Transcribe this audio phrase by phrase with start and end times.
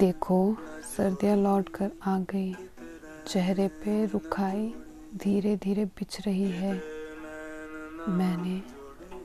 [0.00, 2.54] देखो, सर्दियाँ लौट कर आ गई।
[3.26, 4.72] चेहरे पे रुखाई
[5.16, 6.72] धीरे धीरे बिछ रही है।
[8.10, 8.60] मैंने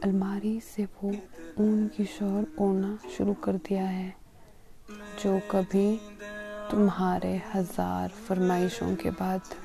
[0.03, 1.11] अलमारी से वो
[1.59, 4.13] ऊन की शॉल ओढ़ना शुरू कर दिया है,
[5.23, 5.95] जो कभी
[6.71, 9.55] तुम्हारे हज़ार फरमाइशों के बाद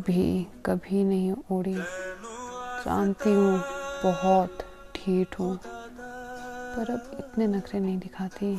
[0.00, 3.58] भी कभी नहीं ओढ़ी। जानती हूँ,
[4.04, 4.66] बहुत
[4.96, 8.58] ठीठ हूँ, पर अब इतने नखरे नहीं दिखाती।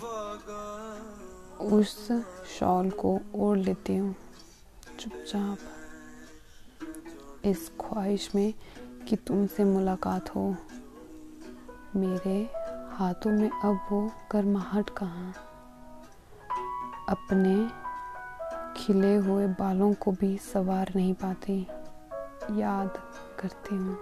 [1.61, 2.11] उस
[2.59, 4.15] शॉल को ओढ़ लेती हूँ।
[4.99, 5.57] चुपचाप।
[7.45, 8.53] इस ख्वाहिश में
[9.09, 10.55] कि तुमसे मुलाकात हो।
[11.95, 12.49] मेरे
[12.95, 15.33] हाथों में अब वो गर्माहट कहाँ?
[17.09, 17.69] अपने
[18.79, 21.67] खिले हुए बालों को भी सवार नहीं पाती।
[22.51, 22.93] याद
[23.39, 23.97] करती हूँ।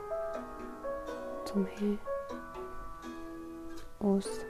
[1.48, 1.98] तुम्हें
[4.02, 4.46] उस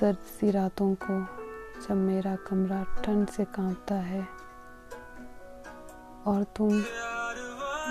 [0.00, 1.39] सर्द सी रातों को
[1.80, 4.20] जब मेरा कमरा ठंड से कांपता है
[6.26, 6.72] और तुम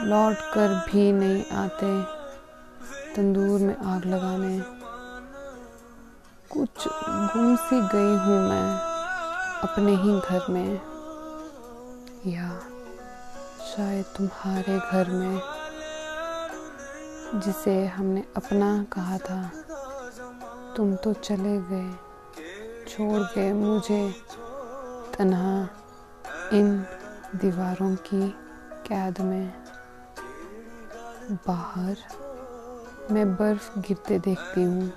[0.08, 2.02] लौट कर भी नहीं आते,
[3.16, 4.60] तंदूर में आग लगाने।
[6.50, 6.88] कुछ
[7.34, 8.70] गुम सी गई हूँ मैं
[9.64, 10.82] अपने ही घर में,
[12.26, 12.50] या
[13.68, 15.42] शायद तुम्हारे घर में,
[17.40, 19.42] जिसे हमने अपना कहा था।
[20.78, 22.09] तुम तो चले गए।
[22.90, 24.02] छोड़ गए मुझे
[25.18, 25.58] तन्हा
[26.54, 26.68] इन
[27.36, 28.30] दीवारों की
[28.88, 29.54] कैद में
[31.48, 31.98] बाहर
[33.12, 34.92] मैं बर्फ़ गिरते देखती हूँ।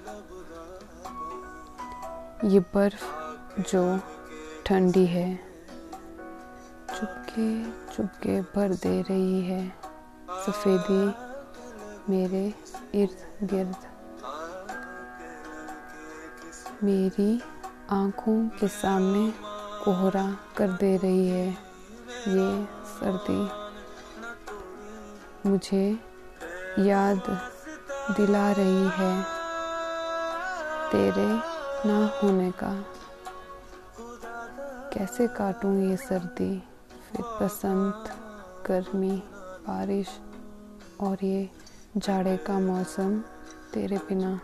[2.44, 3.04] ये बर्फ़
[3.62, 3.84] जो
[4.66, 5.28] ठंडी है,
[6.90, 7.48] चुपके
[7.94, 9.62] चुपके भर दे रही है।
[10.46, 11.04] सफ़ेदी
[12.10, 12.46] मेरे
[12.94, 13.90] इर्द गिर्द
[16.84, 17.32] मेरी
[17.90, 19.32] आँखों के सामने
[19.84, 21.48] कोहरा कर दे रही है
[22.28, 23.42] ये सर्दी।
[25.50, 25.98] मुझे
[26.78, 27.22] याद
[28.10, 29.22] दिला रही है
[30.92, 31.26] तेरे
[31.88, 32.84] ना होने का।
[34.92, 36.62] कैसे काटूं ये सर्दी?
[37.12, 38.04] फिर बसंत,
[38.66, 39.22] गर्मी,
[39.68, 40.08] बारिश
[41.00, 41.50] और ये
[41.96, 43.18] जाड़े का मौसम
[43.74, 44.40] तेरे बिना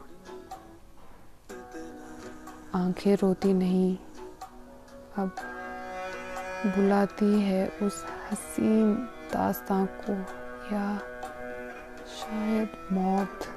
[2.78, 3.96] आँखें रोती नहीं।
[5.18, 5.30] अब
[6.66, 8.94] बुलाती है उस हसीन
[9.32, 10.12] दास्तां को,
[10.74, 10.98] या
[12.08, 13.48] शायद मौत।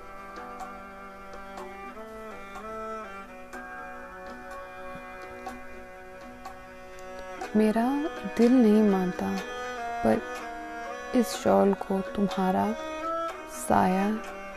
[7.55, 7.85] मेरा
[8.38, 9.35] दिल नहीं मानता,
[10.03, 10.21] पर
[11.15, 12.65] इस शॉल को तुम्हारा
[13.67, 14.07] साया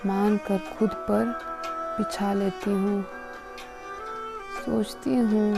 [0.07, 1.25] मान कर खुद पर
[1.99, 3.05] बिछा लेती हूँ।
[4.65, 5.55] सोचती हूँ,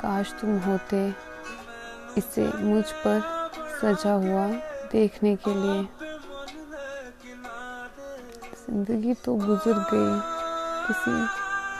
[0.00, 0.98] काश तुम होते
[2.18, 3.20] इसे मुझ पर
[3.72, 4.46] सजा हुआ
[4.92, 5.82] देखने के लिए।
[8.60, 10.14] ज़िंदगी तो गुजर गई
[10.86, 11.10] किसी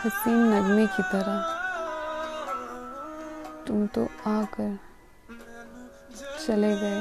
[0.02, 1.54] हसीन नगमे की तरह।
[3.66, 4.78] तुम तो आकर
[6.46, 7.00] चले गए।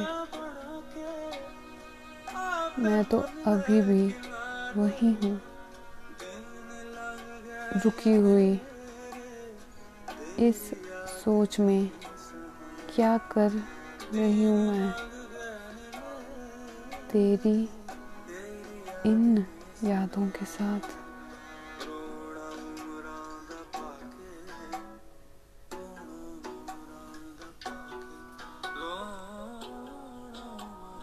[2.79, 4.03] मैं तो अभी भी
[4.77, 5.39] वही हूँ,
[7.83, 8.59] रुकी हुई।
[10.40, 10.62] इस
[11.23, 11.91] सोच में
[12.96, 13.51] क्या कर
[14.13, 14.91] रही हूँ मैं?
[17.12, 17.69] तेरी
[19.06, 19.45] इन
[19.84, 20.79] यादों के साथ